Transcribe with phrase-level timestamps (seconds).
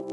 [0.00, 0.08] Hello,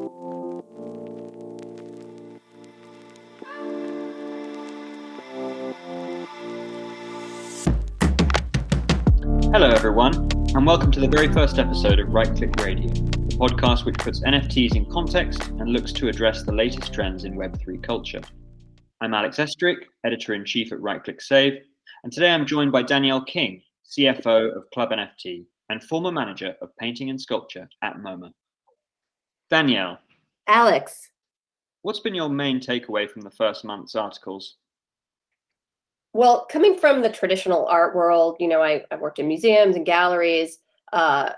[9.70, 13.98] everyone, and welcome to the very first episode of Right Click Radio, the podcast which
[14.00, 18.20] puts NFTs in context and looks to address the latest trends in Web3 culture.
[19.00, 21.62] I'm Alex Estorick, editor in chief at Right Click Save,
[22.04, 27.10] and today I'm joined by Danielle King, CFO of ClubNFT and former manager of painting
[27.10, 28.34] and sculpture at MoMA.
[29.50, 30.00] Danielle.
[30.48, 31.10] Alex.
[31.82, 34.56] What's been your main takeaway from the first month's articles?
[36.14, 39.86] Well, coming from the traditional art world, you know, I, I worked in museums and
[39.86, 40.58] galleries,
[40.92, 41.32] uh,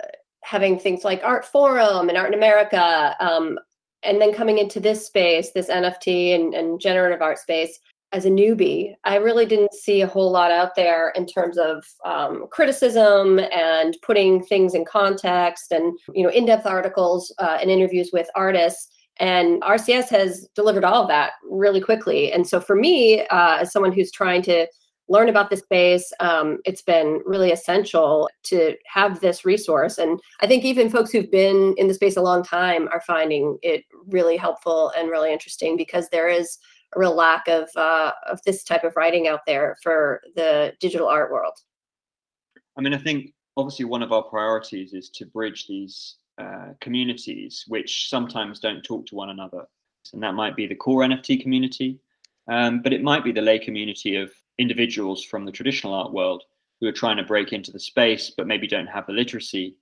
[0.44, 3.60] having things like Artforum and Art in America, um,
[4.04, 7.80] and then coming into this space, this NFT and, and generative art space
[8.12, 11.86] as a newbie, I really didn't see a whole lot out there in terms of
[12.06, 18.10] um, criticism and putting things in context and you know in-depth articles uh, and interviews
[18.12, 18.90] with artists.
[19.20, 22.32] And RCS has delivered all of that really quickly.
[22.32, 24.66] And so for me, uh, as someone who's trying to
[25.10, 29.98] learn about the space, um, it's been really essential to have this resource.
[29.98, 33.58] And I think even folks who've been in the space a long time are finding
[33.62, 36.58] it really helpful and really interesting because there is
[36.96, 41.08] a real lack of uh, of this type of writing out there for the digital
[41.08, 41.54] art world.
[42.78, 47.66] I mean, I think obviously one of our priorities is to bridge these uh, communities
[47.68, 49.66] which sometimes don't talk to one another.
[50.14, 52.00] And that might be the core NFT community,
[52.48, 56.44] um, but it might be the lay community of individuals from the traditional art world
[56.80, 59.76] who are trying to break into the space but maybe don't have the literacy.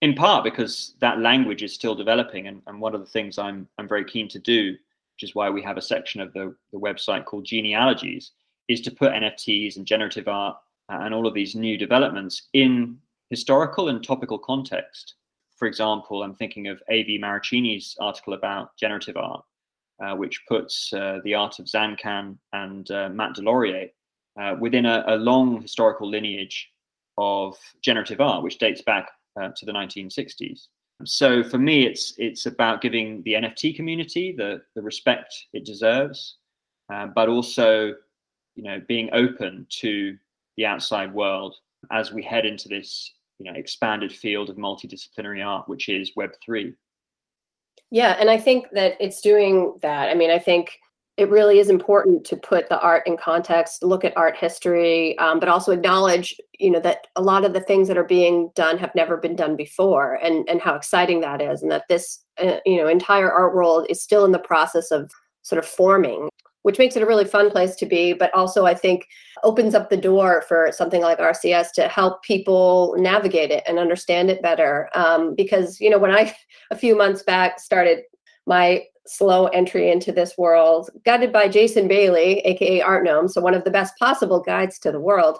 [0.00, 3.68] In part because that language is still developing, and, and one of the things I'm
[3.78, 4.76] I'm very keen to do,
[5.14, 8.32] which is why we have a section of the, the website called Genealogies,
[8.68, 10.56] is to put NFTs and generative art
[10.88, 12.98] and all of these new developments in
[13.30, 15.14] historical and topical context
[15.56, 17.18] for example, I'm thinking of A.V.
[17.18, 19.44] Marraccini's article about generative art,
[20.02, 23.90] uh, which puts uh, the art of Zancan and uh, Matt DesLauriers
[24.40, 26.68] uh, within a, a, long historical lineage
[27.18, 29.08] of generative art, which dates back
[29.40, 30.66] uh, to the 1960s.
[31.04, 36.36] So for me, it's it's about giving the NFT community the the respect it deserves,
[36.92, 37.94] uh, but also,
[38.54, 40.16] you know, being open to
[40.56, 41.56] the outside world
[41.90, 46.30] as we head into this you know expanded field of multidisciplinary art, which is Web
[46.44, 46.74] three.
[47.90, 50.08] Yeah, and I think that it's doing that.
[50.08, 50.78] I mean, I think
[51.16, 55.38] it really is important to put the art in context, look at art history, um,
[55.38, 58.78] but also acknowledge, you know, that a lot of the things that are being done
[58.78, 62.56] have never been done before, and and how exciting that is, and that this, uh,
[62.66, 65.10] you know, entire art world is still in the process of
[65.42, 66.28] sort of forming
[66.64, 69.06] which makes it a really fun place to be, but also I think
[69.42, 74.30] opens up the door for something like RCS to help people navigate it and understand
[74.30, 74.88] it better.
[74.94, 76.34] Um, because, you know, when I,
[76.70, 78.04] a few months back, started
[78.46, 83.64] my slow entry into this world, guided by Jason Bailey, aka Artnome, so one of
[83.64, 85.38] the best possible guides to the world.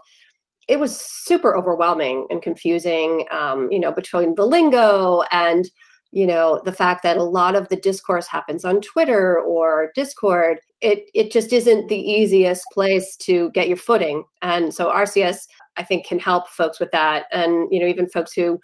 [0.69, 5.69] It was super overwhelming and confusing, um, you know, between the lingo and
[6.14, 10.58] you know the fact that a lot of the discourse happens on twitter or discord
[10.81, 15.38] it it just isn't the easiest place to get your footing and so rcs
[15.76, 18.60] i think can help folks with that and you know even folks who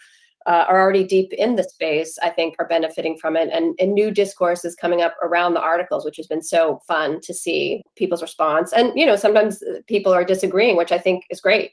[0.46, 3.48] uh, are already deep in the space i think are benefiting from it.
[3.52, 7.20] And, and new discourse is coming up around the articles which has been so fun
[7.22, 8.72] to see people's response.
[8.72, 11.72] And you know sometimes uh, people are disagreeing which i think is great.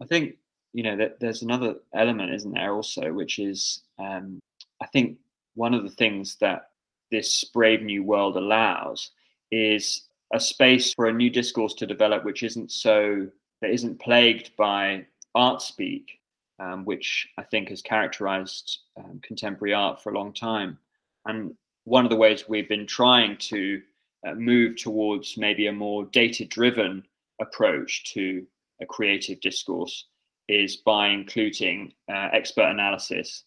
[0.00, 0.36] I think
[0.72, 4.38] you know that there's another element isn't there also which is um,
[4.82, 5.18] i think
[5.54, 6.70] one of the things that
[7.10, 9.10] this brave new world allows
[9.50, 13.26] is a space for a new discourse to develop which isn't so
[13.60, 16.17] that isn't plagued by art speak
[16.60, 20.78] um, which i think has characterized um, contemporary art for a long time
[21.26, 21.54] and
[21.84, 23.80] one of the ways we've been trying to
[24.26, 27.04] uh, move towards maybe a more data driven
[27.40, 28.46] approach to
[28.80, 30.06] a creative discourse
[30.48, 33.44] is by including uh, expert analysis,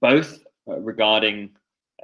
[0.00, 1.50] both uh, regarding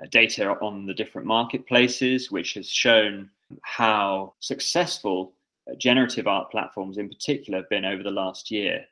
[0.03, 3.29] uh, data on the different marketplaces, which has shown
[3.63, 5.35] how successful
[5.71, 8.85] uh, generative art platforms in particular have been over the last year.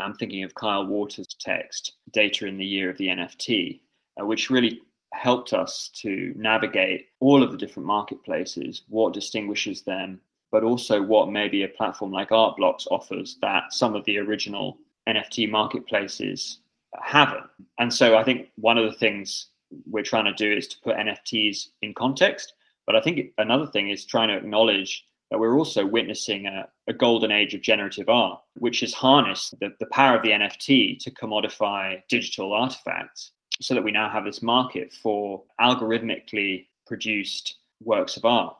[0.00, 3.80] I'm thinking of Kyle Waters' text, Data in the Year of the NFT,
[4.20, 4.80] uh, which really
[5.12, 10.20] helped us to navigate all of the different marketplaces, what distinguishes them,
[10.52, 14.78] but also what maybe a platform like Art Blocks offers that some of the original
[15.08, 16.58] NFT marketplaces
[17.02, 17.44] haven't.
[17.78, 19.48] And so I think one of the things
[19.86, 22.54] we're trying to do is to put NFTs in context.
[22.86, 25.04] But I think another thing is trying to acknowledge
[25.38, 29.86] we're also witnessing a, a golden age of generative art, which has harnessed the, the
[29.86, 33.32] power of the NFT to commodify digital artifacts.
[33.60, 38.56] so that we now have this market for algorithmically produced works of art.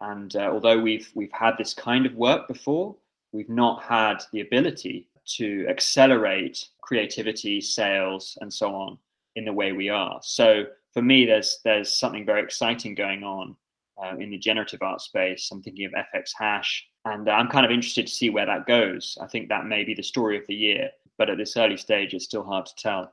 [0.00, 2.96] And uh, although we've we've had this kind of work before,
[3.32, 8.98] we've not had the ability to accelerate creativity, sales, and so on
[9.36, 10.18] in the way we are.
[10.22, 13.56] So for me, there's there's something very exciting going on
[14.02, 15.48] uh, in the generative art space.
[15.52, 19.16] I'm thinking of FX Hash, and I'm kind of interested to see where that goes.
[19.20, 22.14] I think that may be the story of the year, but at this early stage,
[22.14, 23.12] it's still hard to tell.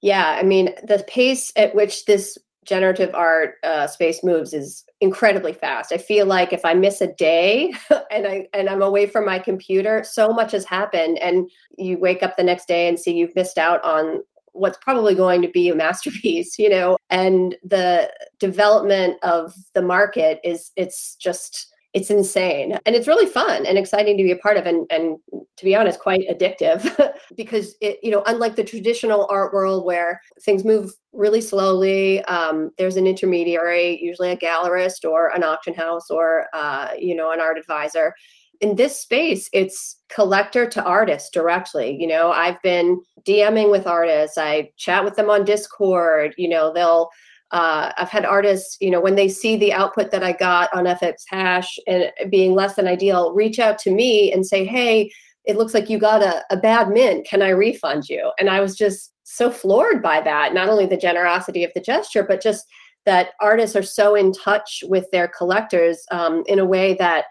[0.00, 5.54] Yeah, I mean, the pace at which this generative art uh, space moves is incredibly
[5.54, 5.90] fast.
[5.90, 7.72] I feel like if I miss a day
[8.10, 12.22] and I and I'm away from my computer, so much has happened, and you wake
[12.22, 14.22] up the next day and see you've missed out on
[14.58, 16.98] what's probably going to be a masterpiece you know?
[17.10, 22.78] And the development of the market is it's just it's insane.
[22.84, 25.16] And it's really fun and exciting to be a part of and, and
[25.56, 30.20] to be honest quite addictive because it you know unlike the traditional art world where
[30.42, 36.10] things move really slowly um, there's an intermediary usually a gallerist or an auction house
[36.10, 38.14] or uh, you know an art advisor
[38.60, 44.38] in this space it's collector to artist directly you know i've been dming with artists
[44.38, 47.08] i chat with them on discord you know they'll
[47.50, 50.84] uh, I've had artists, you know, when they see the output that I got on
[50.84, 55.10] FX Hash and being less than ideal, reach out to me and say, "Hey,
[55.44, 57.26] it looks like you got a, a bad mint.
[57.26, 60.52] Can I refund you?" And I was just so floored by that.
[60.52, 62.66] Not only the generosity of the gesture, but just
[63.06, 67.24] that artists are so in touch with their collectors um, in a way that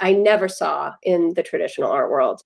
[0.00, 2.42] I never saw in the traditional art world.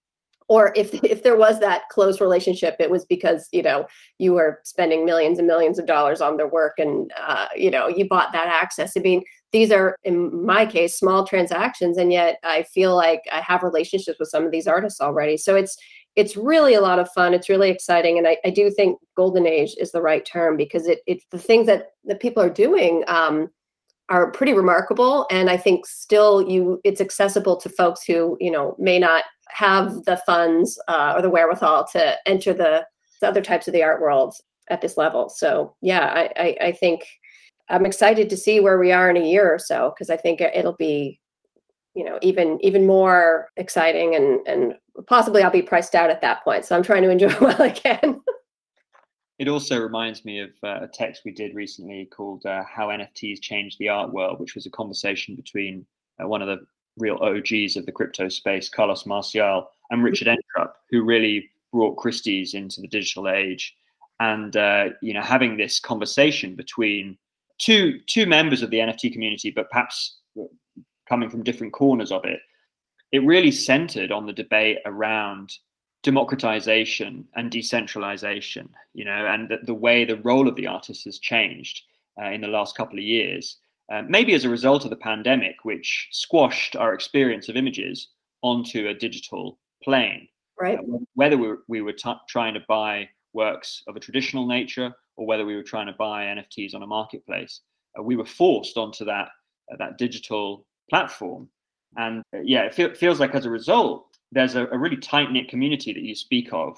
[0.49, 3.87] Or if if there was that close relationship it was because you know
[4.19, 7.89] you were spending millions and millions of dollars on their work and uh, you know
[7.89, 8.93] you bought that access.
[8.97, 9.23] I mean
[9.53, 14.19] these are in my case small transactions and yet i feel like i have relationships
[14.19, 15.37] with some of these artists already.
[15.37, 15.77] So it's
[16.17, 17.35] it's really a lot of fun.
[17.35, 20.87] It's really exciting and i, I do think golden age is the right term because
[20.87, 23.49] it, it's the things that that people are doing um,
[24.11, 28.77] are pretty remarkable and i think still you it's accessible to folks who you know
[28.79, 32.85] may not have the funds uh, or the wherewithal to enter the,
[33.21, 34.35] the, other types of the art world
[34.69, 35.29] at this level.
[35.29, 36.07] So yeah
[36.37, 37.07] I, I, I think
[37.71, 40.41] i'm excited to see where we are in a year or so because i think
[40.41, 41.19] it'll be
[41.95, 44.75] you know even even more exciting and and
[45.07, 46.65] possibly i'll be priced out at that point.
[46.65, 48.21] So i'm trying to enjoy while i can
[49.39, 53.41] It also reminds me of uh, a text we did recently called uh, How NFTs
[53.41, 55.85] Changed the Art World, which was a conversation between
[56.23, 56.65] uh, one of the
[56.97, 60.05] real OGs of the crypto space, Carlos Marcial, and mm-hmm.
[60.05, 63.75] Richard Entrup, who really brought Christie's into the digital age.
[64.21, 67.19] And uh, you know, having this conversation between
[67.59, 70.19] two two members of the NFT community, but perhaps
[71.09, 72.39] coming from different corners of it,
[73.11, 75.53] it really centered on the debate around
[76.05, 81.19] democratization and decentralization, you know, and the, the way the role of the artist has
[81.19, 81.81] changed
[82.23, 83.57] uh, in the last couple of years.
[83.93, 88.09] Uh, maybe as a result of the pandemic, which squashed our experience of images
[88.43, 90.29] onto a digital plane.
[90.61, 90.79] Right.
[90.79, 94.95] Uh, whether we were, we were t- trying to buy works of a traditional nature
[95.17, 97.61] or whether we were trying to buy NFTs on a marketplace,
[97.99, 99.29] uh, we were forced onto that
[99.73, 101.49] uh, that digital platform.
[101.97, 105.31] And uh, yeah, it fe- feels like as a result, there's a, a really tight
[105.31, 106.77] knit community that you speak of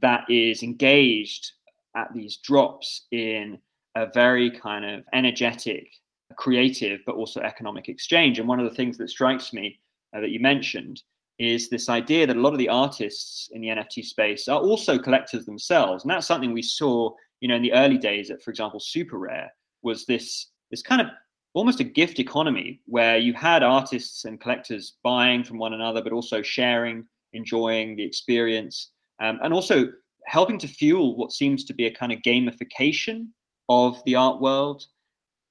[0.00, 1.52] that is engaged
[1.96, 3.58] at these drops in
[3.96, 5.88] a very kind of energetic,
[6.36, 8.38] creative, but also economic exchange.
[8.38, 9.80] And one of the things that strikes me
[10.14, 11.02] uh, that you mentioned
[11.38, 14.98] is this idea that a lot of the artists in the NFT space are also
[14.98, 16.04] collectors themselves.
[16.04, 19.48] And that's something we saw, you know, in the early days at, for example, SuperRare
[19.82, 21.08] was this this kind of
[21.58, 26.12] almost a gift economy where you had artists and collectors buying from one another, but
[26.12, 29.88] also sharing, enjoying the experience, um, and also
[30.26, 33.26] helping to fuel what seems to be a kind of gamification
[33.68, 34.84] of the art world.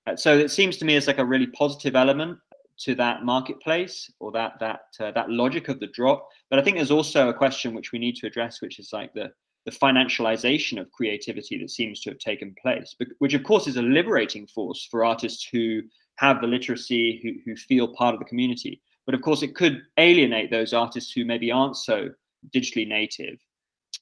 [0.06, 2.38] Uh, so it seems to me as like a really positive element
[2.80, 6.30] to that marketplace or that that uh, that logic of the drop.
[6.50, 9.14] But I think there's also a question which we need to address, which is like
[9.14, 9.34] the
[9.68, 13.82] the financialization of creativity that seems to have taken place, which of course is a
[13.82, 15.82] liberating force for artists who
[16.16, 18.82] have the literacy, who, who feel part of the community.
[19.06, 22.12] But of course, it could alienate those artists who maybe aren't so
[22.56, 23.40] digitally native.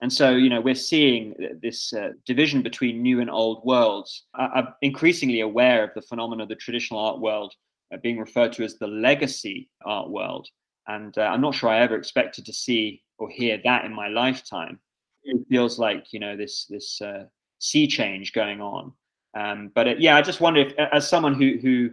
[0.01, 4.25] And so, you know, we're seeing this uh, division between new and old worlds.
[4.36, 7.55] I'm increasingly aware of the phenomenon of the traditional art world
[7.91, 10.48] uh, being referred to as the legacy art world.
[10.88, 14.10] And uh, I'm not sure I ever expected to see or hear that in my
[14.10, 14.79] lifetime
[15.25, 17.25] it feels like you know this this uh,
[17.60, 18.94] sea change going on.
[19.38, 21.91] Um, but it, yeah, I just wonder if, as someone who who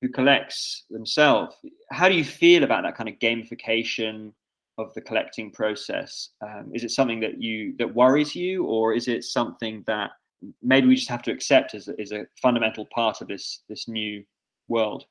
[0.00, 1.56] who collects themselves,
[1.90, 4.32] how do you feel about that kind of gamification
[4.78, 6.30] of the collecting process?
[6.40, 10.10] Um, is it something that you that worries you, or is it something that
[10.62, 14.24] maybe we just have to accept as, as a fundamental part of this this new
[14.68, 15.04] world.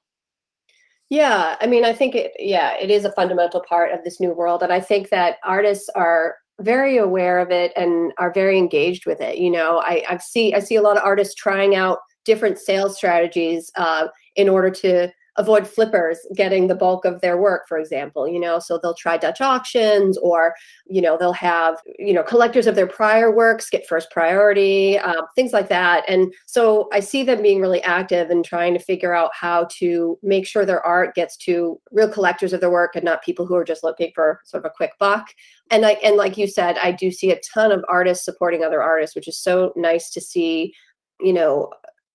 [1.10, 4.34] Yeah, I mean, I think it, yeah, it is a fundamental part of this new
[4.34, 4.62] world.
[4.62, 9.22] And I think that artists are very aware of it and are very engaged with
[9.22, 9.38] it.
[9.38, 12.98] You know, I, I see I see a lot of artists trying out different sales
[12.98, 18.28] strategies uh, in order to avoid flippers getting the bulk of their work for example
[18.28, 18.60] you know?
[18.60, 20.56] So they'll try dutch auctions or
[20.88, 25.22] you know they'll have you know collectors of their prior works get first priority uh,
[25.36, 26.04] things like that.
[26.08, 30.18] And so i see them being really active and trying to figure out how to
[30.24, 33.56] make sure their art gets to real collectors of their work and not people who
[33.56, 35.28] are just looking for sort of a quick buck.
[35.70, 38.82] And like and like you said i do see a ton of artists supporting other
[38.82, 40.74] artists which is so nice to see
[41.20, 41.70] you know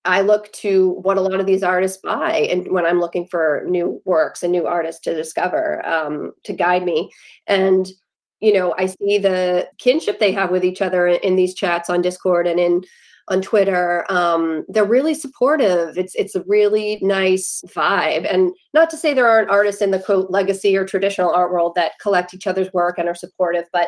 [0.05, 3.63] I look to what a lot of these artists buy, and when I'm looking for
[3.67, 7.11] new works and new artists to discover, um, to guide me,
[7.47, 7.87] and
[8.41, 12.01] you know, I see the kinship they have with each other in, these chats on
[12.01, 12.83] Discord and in
[13.29, 14.05] on Twitter.
[14.09, 15.97] Um, they're really supportive.
[15.97, 19.99] It's it's a really nice vibe, and not to say there aren't artists in the
[19.99, 23.87] quote legacy or traditional art world that collect each other's work and are supportive, but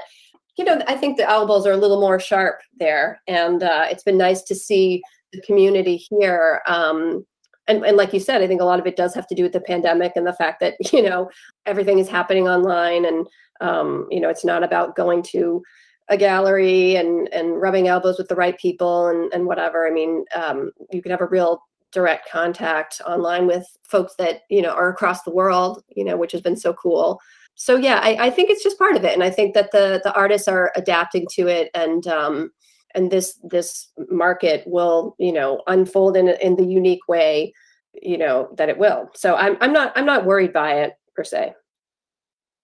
[0.58, 4.04] you know, I think the elbows are a little more sharp there, and uh, it's
[4.04, 5.02] been nice to see
[5.34, 6.62] the community here.
[6.68, 7.26] Um,
[7.68, 9.44] and, and like you said, I think a lot of it does have to do
[9.44, 11.30] with the pandemic and the fact that you know
[11.66, 13.28] everything is happening online, and
[13.62, 15.62] um, you know it's not about going to
[16.08, 19.88] a gallery and and rubbing elbows with the right people and and whatever.
[19.88, 24.62] I mean, um, you can have a real direct contact online with folks that you
[24.62, 27.20] know are across the world, you know, which has been so cool.
[27.56, 30.02] So yeah, I, I think it's just part of it, and I think that the
[30.04, 32.52] the artists are adapting to it, and um,
[32.96, 37.54] and this this market will you know unfold in in the unique way
[38.02, 39.10] you know that it will.
[39.16, 41.54] So i'm i'm not i'm not worried by it per se.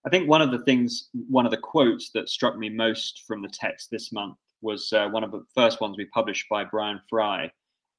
[0.04, 3.42] I think one of the things one of the quotes that struck me most from
[3.42, 7.00] the text this month was uh, one of the first ones we published by Brian
[7.08, 7.50] Frye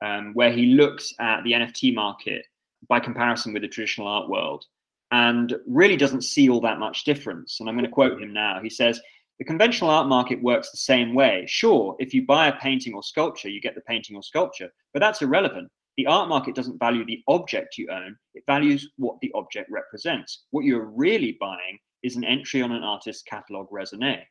[0.04, 2.46] um, where he looks at the nft market
[2.90, 4.66] by comparison with the traditional art world
[5.12, 7.60] and really doesn't see all that much difference.
[7.60, 8.60] And i'm going to quote him now.
[8.62, 9.00] He says
[9.40, 11.46] the conventional art market works the same way.
[11.48, 15.00] Sure, if you buy a painting or sculpture, you get the painting or sculpture, but
[15.00, 15.70] that's irrelevant.
[15.98, 20.46] The art market doesn't value the object you own, it values what the object represents.
[20.52, 24.26] What you're really buying is an entry on an artist's catalog resume.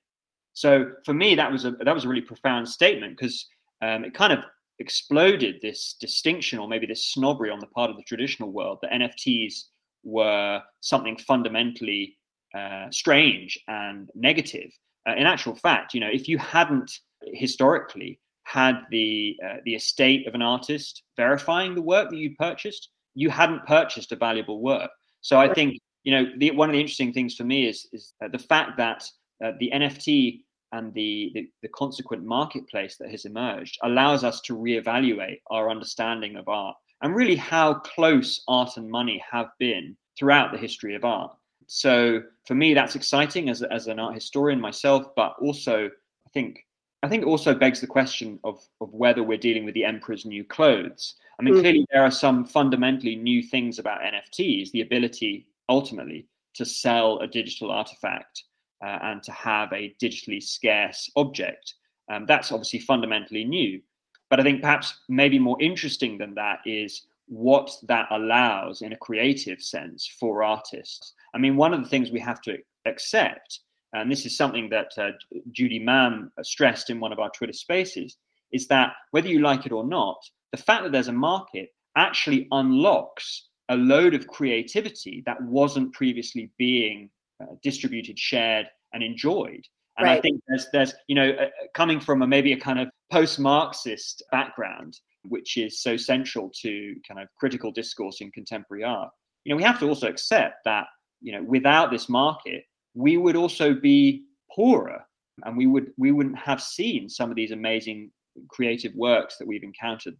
[0.54, 3.46] So for me, that was a that was a really profound statement because
[3.80, 4.40] um, it kind of
[4.78, 8.90] exploded this distinction or maybe this snobbery on the part of the traditional world that
[8.90, 9.64] NFTs
[10.04, 12.18] were something fundamentally
[12.54, 14.70] uh, strange and negative
[15.08, 16.90] uh, in actual fact, you know, if you hadn't
[17.22, 22.90] historically had the uh, the estate of an artist verifying the work that you purchased,
[23.14, 24.90] you hadn't purchased a valuable work.
[25.20, 28.14] So I think you know the, one of the interesting things for me is is
[28.24, 29.04] uh, the fact that
[29.44, 30.40] uh, the NFT
[30.72, 36.36] and the, the, the consequent marketplace that has emerged allows us to reevaluate our understanding
[36.36, 41.04] of art and really how close art and money have been throughout the history of
[41.04, 41.32] art.
[41.74, 46.66] So for me, that's exciting as, as an art historian myself, but also I think
[47.02, 50.26] I think it also begs the question of, of whether we're dealing with the emperor's
[50.26, 51.14] new clothes.
[51.40, 51.62] I mean, mm-hmm.
[51.62, 57.26] clearly there are some fundamentally new things about NFTs, the ability ultimately to sell a
[57.26, 58.44] digital artifact
[58.84, 61.74] uh, and to have a digitally scarce object.
[62.12, 63.80] Um, that's obviously fundamentally new.
[64.28, 68.96] But I think perhaps maybe more interesting than that is what that allows in a
[68.96, 71.14] creative sense for artists.
[71.34, 73.60] I mean, one of the things we have to accept,
[73.92, 75.10] and this is something that uh,
[75.52, 78.16] Judy Mam stressed in one of our Twitter spaces,
[78.52, 80.18] is that whether you like it or not,
[80.50, 86.50] the fact that there's a market actually unlocks a load of creativity that wasn't previously
[86.58, 87.08] being
[87.42, 89.64] uh, distributed, shared, and enjoyed.
[89.98, 90.18] And right.
[90.18, 94.22] I think there's, there's, you know, uh, coming from a maybe a kind of post-Marxist
[94.30, 99.10] background, which is so central to kind of critical discourse in contemporary art.
[99.44, 100.86] You know, we have to also accept that
[101.22, 102.64] you know, without this market,
[102.94, 104.24] we would also be
[104.54, 105.02] poorer,
[105.44, 108.10] and we would we wouldn't have seen some of these amazing
[108.48, 110.16] creative works that we've encountered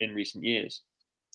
[0.00, 0.82] in recent years.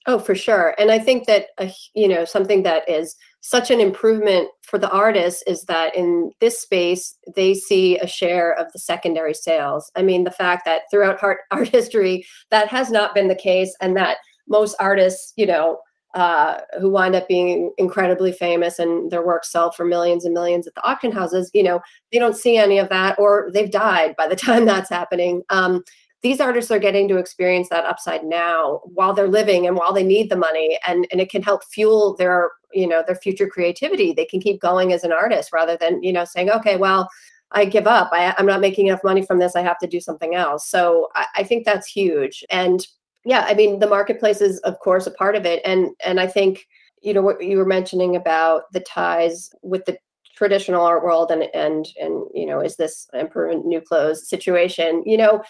[0.06, 0.74] Oh, for sure.
[0.78, 4.90] And I think that, uh, you know, something that is such an improvement for the
[4.90, 9.92] artists is that in this space, they see a share of the secondary sales.
[9.98, 13.76] I mean, the fact that throughout art, art history, that has not been the case,
[13.82, 15.80] and that most artists, you know,
[16.18, 20.66] uh, who wind up being incredibly famous and their works sell for millions and millions
[20.66, 21.80] at the auction houses, you know,
[22.12, 25.44] they don't see any of that or they've died by the time that's happening.
[25.50, 25.84] Um,
[26.24, 30.04] these artists are getting to experience that upside now while they're living and while they
[30.04, 34.12] need the money and, and it can help fuel their you know their future creativity
[34.12, 37.08] they can keep going as an artist rather than you know saying okay well
[37.52, 38.10] I give up.
[38.12, 39.56] I, am not making enough money from this.
[39.56, 40.70] I have to do something else.
[40.70, 42.44] So I, I think that's huge.
[42.50, 42.86] And
[43.28, 45.62] yeah, I mean, the marketplace is, of course, a part of it.
[45.66, 46.66] And and I think
[47.02, 49.98] you know what you were mentioning about the ties with the
[50.36, 55.18] traditional art world and and and you know is this emperor new clothes situation you
[55.18, 55.42] know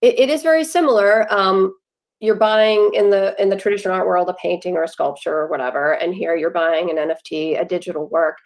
[0.00, 1.72] it, it is very similar um
[2.18, 5.48] you're buying in the in the traditional art world a painting or a sculpture or
[5.48, 8.38] whatever and here you're buying an nft a digital work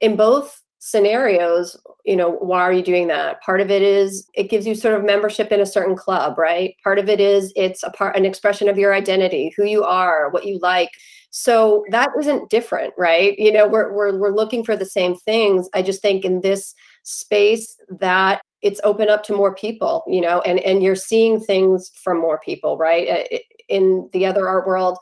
[0.00, 3.42] in both scenarios you know why are you doing that?
[3.42, 6.76] Part of it is it gives you sort of membership in a certain club right?
[6.84, 10.30] Part of it is it's a part an expression of your identity who you are
[10.30, 10.90] what you like.
[11.30, 13.36] So that isn't different right?
[13.36, 15.68] You know we're we're, we're looking for the same things.
[15.74, 20.40] I just think in this space that it's open up to more people you know
[20.42, 23.08] and and you're seeing things from more people right?
[23.08, 23.38] Uh,
[23.68, 24.98] in the other art world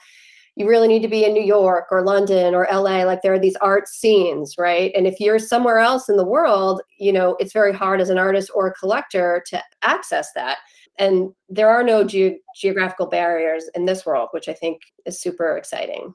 [0.57, 3.03] you really need to be in New York or London or LA.
[3.05, 4.93] Like there are these art scenes, right?
[4.95, 8.19] And if you're somewhere else in the world, you know, it's very hard as an
[8.19, 10.59] artist or a collector to access that.
[10.99, 15.57] And there are no ge- geographical barriers in this world, which I think is super
[15.57, 16.15] exciting.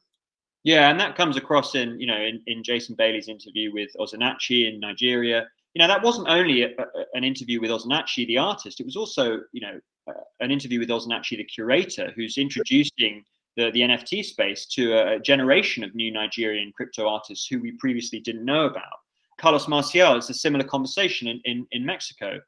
[0.64, 4.72] Yeah, and that comes across in, you know, in, in Jason Bailey's interview with Osinachi
[4.72, 8.80] in Nigeria you know that wasn't only a, a, an interview with Osinachi, the artist.
[8.80, 13.24] It was also, you know, uh, an interview with Osinachi, the curator, who's introducing
[13.60, 18.22] the, the NFT space to a, generation of new Nigerian crypto artists who we previously
[18.22, 19.00] didn't know about.
[19.38, 22.40] Carlos Marcial is a similar conversation in, in, in Mexico.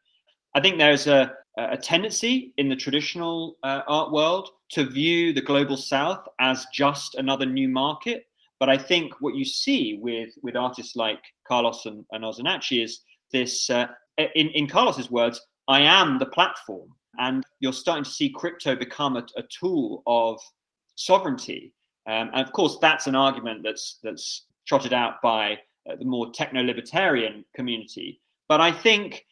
[0.55, 5.41] I think there's a, a tendency in the traditional uh, art world to view the
[5.41, 8.25] global south as just another new market.
[8.59, 13.01] But I think what you see with, with artists like Carlos and, and Osinachi is
[13.33, 13.87] this, uh,
[14.17, 16.89] in, in Carlos's words, I am the platform.
[17.17, 20.39] And you're starting to see crypto become a, a tool of
[20.95, 21.73] sovereignty.
[22.07, 26.31] Um, and of course, that's an argument that's, that's trotted out by uh, the more
[26.31, 28.21] techno libertarian community.
[28.47, 29.25] But I think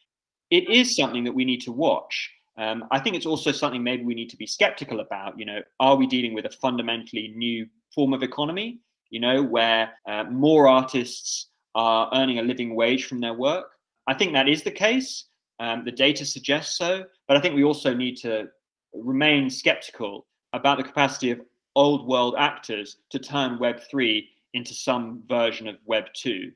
[0.50, 2.30] it is something that we need to watch.
[2.58, 5.38] Um, I think it's also something maybe we need to be skeptical about.
[5.38, 8.80] You know, are we dealing with a fundamentally new form of economy?
[9.10, 13.66] You know, where uh, more artists are earning a living wage from their work.
[14.06, 15.26] I think that is the case.
[15.58, 18.48] Um, the data suggests so, but I think we also need to
[18.92, 21.40] remain skeptical about the capacity of
[21.80, 26.52] old world actors to turn Web three into some version of Web two.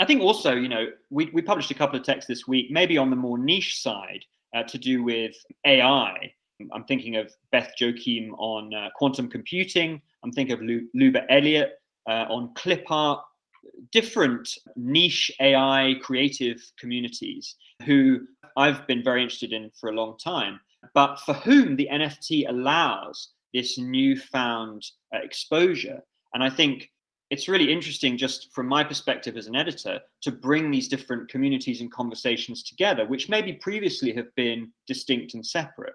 [0.00, 2.98] I think also, you know, we, we published a couple of texts this week, maybe
[2.98, 6.32] on the more niche side uh, to do with AI.
[6.72, 10.02] I'm thinking of Beth Jochim on uh, quantum computing.
[10.24, 13.20] I'm thinking of Lu- Luba Elliott uh, on clip art
[13.92, 18.20] different niche AI creative communities who
[18.56, 20.60] I've been very interested in for a long time,
[20.94, 26.00] but for whom the NFT allows this newfound uh, exposure.
[26.34, 26.90] And I think
[27.30, 31.80] it's really interesting, just from my perspective as an editor, to bring these different communities
[31.80, 35.94] and conversations together, which maybe previously have been distinct and separate.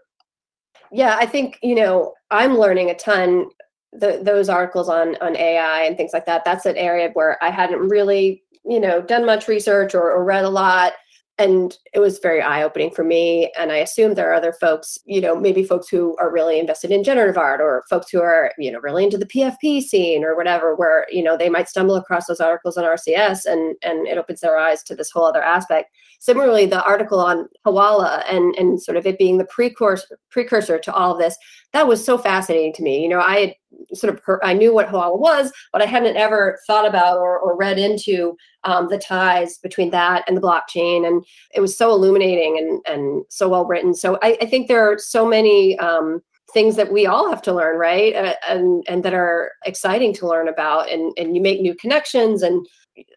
[0.92, 3.50] Yeah, I think, you know, I'm learning a ton
[3.92, 7.50] the, those articles on on AI and things like that, that's an area where I
[7.50, 10.94] hadn't really, you know, done much research or, or read a lot
[11.40, 15.22] and it was very eye-opening for me and i assume there are other folks you
[15.22, 18.72] know maybe folks who are really invested in generative art or folks who are you
[18.72, 22.28] know really into the pfp scene or whatever where you know they might stumble across
[22.28, 25.92] those articles on rcs and and it opens their eyes to this whole other aspect.
[26.20, 30.94] Similarly the article on hawala and and sort of it being the precursor precursor to
[30.94, 31.38] all of this
[31.72, 33.02] that was so fascinating to me.
[33.02, 33.56] You know i had
[33.94, 37.58] sort of I knew what halal was, but I hadn't ever thought about or, or
[37.58, 41.08] read into um, the ties between that and the blockchain.
[41.08, 43.94] And it was so illuminating and, and so well written.
[43.94, 46.22] So I, I think there are so many um,
[46.54, 48.16] things that we all have to learn, right?
[48.16, 50.90] Uh, and, and that are exciting to learn about.
[50.90, 52.66] And, and you make new connections and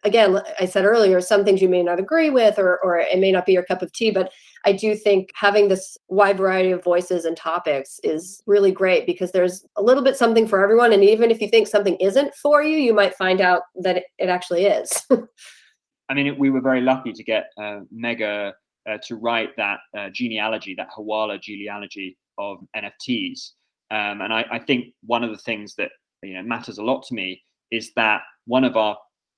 [0.05, 3.33] again, I said earlier, some things you may not agree with, or, or it may
[3.33, 4.33] not be your cup of tea, but
[4.65, 9.33] I do think having this wide variety of voices and topics is really great because
[9.33, 10.93] there's a little bit something for everyone.
[10.93, 14.29] And even if you think something isn't for you, you might find out that it,
[14.29, 15.07] actually is.
[16.09, 18.55] I mean, we were very lucky to get uh, Mega
[18.89, 23.51] uh, to write that uh, genealogy, that Hawala genealogy of NFTs.
[23.91, 25.91] Um, and I, I think one of the things that
[26.23, 28.97] you know matters a lot to me is that one of our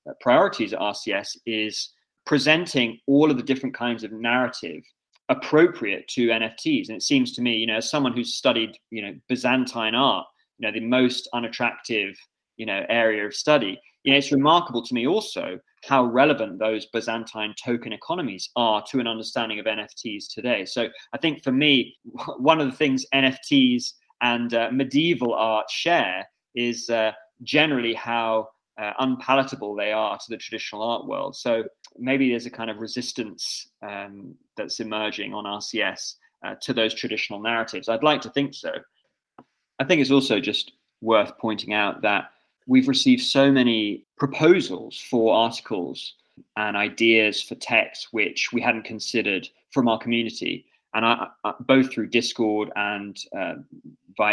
[0.09, 1.93] uh, priorities at RCS is
[2.25, 4.83] presenting all of the different kinds of narrative
[5.29, 6.87] appropriate to NFTs.
[6.87, 10.25] And it seems to me, you know, as someone who's studied, you know, Byzantine art,
[10.57, 12.15] you know, the most unattractive,
[12.57, 16.85] you know, area of study, you know, it's remarkable to me also how relevant those
[16.87, 20.65] Byzantine token economies are to an understanding of NFTs today.
[20.65, 21.95] So I think for me,
[22.37, 27.11] one of the things NFTs and uh, medieval art share is uh,
[27.43, 31.35] generally how uh, unpalatable they are to the traditional art world.
[31.35, 31.63] So
[31.97, 37.39] maybe there's a kind of resistance um, that's emerging on RCS uh, to those traditional
[37.41, 37.89] narratives.
[37.89, 38.71] I'd like to think so.
[39.79, 42.31] I think it's also just worth pointing out that
[42.67, 46.15] we've received so many proposals for articles
[46.57, 50.65] and ideas for text which we hadn't considered from our community.
[50.93, 53.55] And I, I, both through Discord and uh,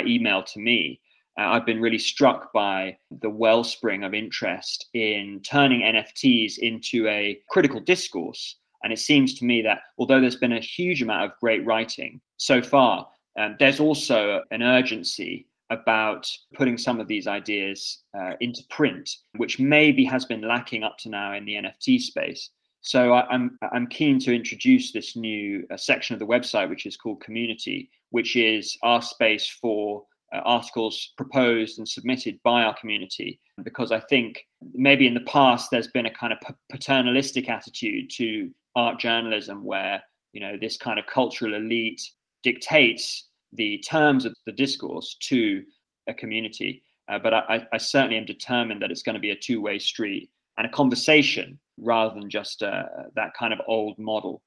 [0.07, 1.01] email to me,
[1.39, 7.41] uh, I've been really struck by the wellspring of interest in turning NFTs into a
[7.49, 8.57] critical discourse.
[8.85, 12.21] And it seems to me that although there's been a huge amount of great writing
[12.37, 18.63] so far, um, there's also an urgency about putting some of these ideas uh, into
[18.69, 22.51] print, which maybe has been lacking up to now in the NFT space.
[22.83, 26.69] So I, am I'm, I'm keen to introduce this new uh, section of the website,
[26.69, 30.05] which is called Community, which is our space for
[30.41, 34.39] articles proposed and submitted by our community because I think
[34.73, 36.39] maybe in the past there's been a kind of
[36.71, 42.01] paternalistic attitude to art journalism where you know this kind of cultural elite
[42.43, 45.63] dictates the terms of the discourse to
[46.09, 46.83] a community.
[47.09, 50.31] Uh, but I, I, certainly am determined that it's going to be a two-way street
[50.57, 54.41] and a conversation rather than just uh, that kind of old model.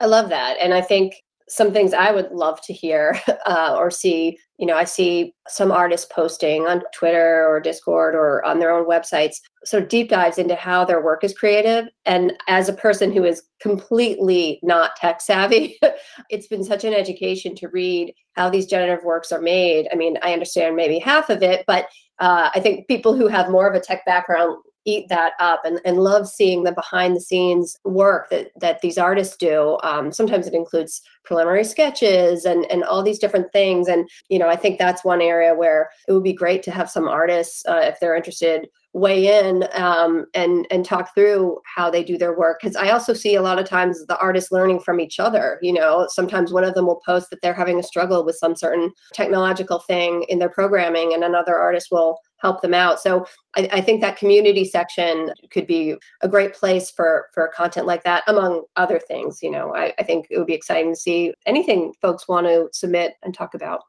[0.00, 1.14] I love that, and I think
[1.48, 4.38] some things I would love to hear uh, or see.
[4.58, 8.86] You know, I see some artists posting on Twitter or Discord or on their own
[8.86, 11.86] websites sort of deep dives into how their work is creative.
[12.04, 15.78] And as a person who is completely not tech savvy,
[16.30, 19.88] it's been such an education to read how these generative works are made.
[19.92, 21.86] I mean, I understand maybe half of it, but
[22.18, 25.80] uh, I think people who have more of a tech background eat that up and,
[25.84, 29.78] and love seeing the behind the scenes work that, that these artists do.
[29.82, 33.88] Um, sometimes it includes preliminary sketches and, and all these different things.
[33.88, 36.90] And, you know, I think that's one area where it would be great to have
[36.90, 42.04] some artists, uh, if they're interested, weigh in um, and and talk through how they
[42.04, 45.00] do their work because i also see a lot of times the artists learning from
[45.00, 48.22] each other you know sometimes one of them will post that they're having a struggle
[48.24, 53.00] with some certain technological thing in their programming and another artist will help them out.
[53.00, 53.24] So
[53.56, 58.02] I, I, think that community section could be a great place for for content like
[58.02, 59.38] that, among other things.
[59.42, 62.68] You know, I, I think it would be exciting to see anything folks want to
[62.72, 63.80] submit and talk about.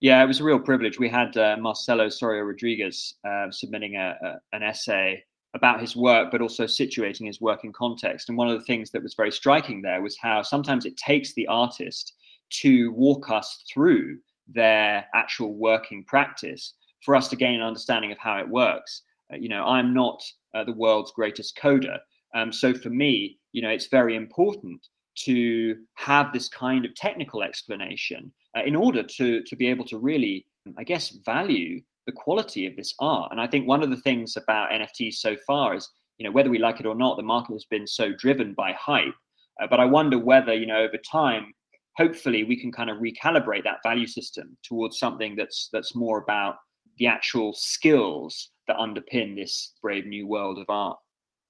[0.00, 0.98] Yeah, it was a real privilege.
[0.98, 5.22] We had uh, Marcelo Soria Rodriguez uh, submitting a, a, an essay
[5.52, 8.28] about his work, but also situating his work in context.
[8.28, 11.34] And one of the things that was very striking there was how sometimes it takes
[11.34, 12.14] the artist
[12.62, 18.18] to walk us through their actual working practice for us to gain an understanding of
[18.18, 19.02] how it works.
[19.32, 20.22] Uh, you know, I'm not
[20.54, 21.98] uh, the world's greatest coder.
[22.34, 24.86] Um, so for me, you know, it's very important
[25.24, 29.98] to have this kind of technical explanation uh, in order to to be able to
[29.98, 30.46] really,
[30.78, 33.30] I guess, value the quality of this art.
[33.30, 36.50] And I think one of the things about NFTs so far is, you know, whether
[36.50, 39.14] we like it or not, the market has been so driven by hype.
[39.62, 41.52] Uh, but I wonder whether, you know, over time,
[41.96, 46.56] hopefully, we can kind of recalibrate that value system towards something that's that's more about
[47.00, 50.98] the actual skills that underpin this brave new world of art.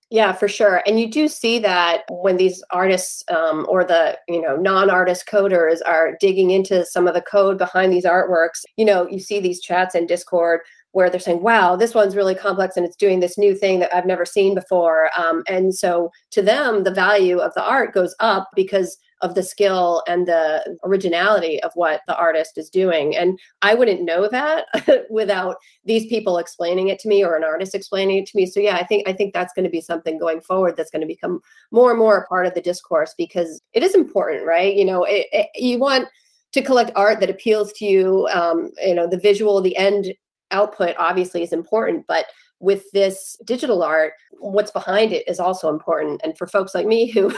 [0.08, 0.82] Yeah, for sure.
[0.86, 5.78] And you do see that when these artists um, or the you know non-artist coders
[5.86, 8.64] are digging into some of the code behind these artworks.
[8.76, 10.60] You know, you see these chats in Discord
[10.92, 13.94] where they're saying, "Wow, this one's really complex and it's doing this new thing that
[13.94, 18.14] I've never seen before." Um, and so to them, the value of the art goes
[18.18, 23.16] up because of the skill and the originality of what the artist is doing.
[23.16, 24.66] And I wouldn't know that
[25.11, 28.46] without these people explaining it to me or an artist explaining it to me.
[28.46, 31.02] So yeah, I think I think that's going to be something going forward that's going
[31.02, 34.74] to become more and more a part of the discourse because it is important, right?
[34.74, 36.09] You know, it, it, you want
[36.52, 38.28] to collect art that appeals to you.
[38.33, 40.14] Um, you know, the visual, the end
[40.50, 42.26] output obviously is important, but
[42.60, 46.20] with this digital art, what's behind it is also important.
[46.22, 47.32] And for folks like me who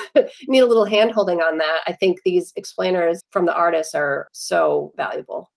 [0.49, 4.29] need a little hand holding on that, I think these explainers from the artists are
[4.33, 5.51] so valuable.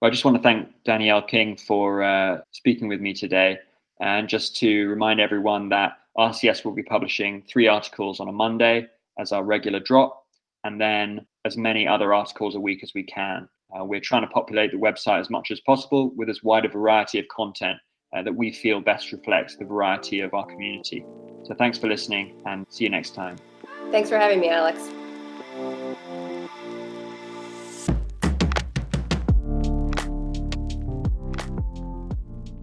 [0.00, 3.58] Well, I just want to thank Danielle King for uh, speaking with me today.
[4.00, 8.88] And just to remind everyone that RCS will be publishing three articles on a Monday
[9.18, 10.24] as our regular drop,
[10.64, 13.48] and then as many other articles a week as we can.
[13.78, 16.68] Uh, we're trying to populate the website as much as possible with as wide a
[16.68, 17.78] variety of content
[18.14, 21.04] uh, that we feel best reflects the variety of our community.
[21.44, 23.36] So thanks for listening and see you next time.
[23.90, 24.90] Thanks for having me, Alex.